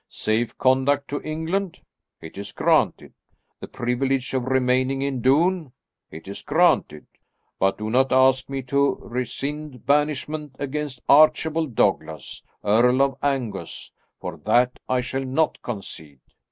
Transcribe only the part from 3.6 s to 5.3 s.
privilege of remaining in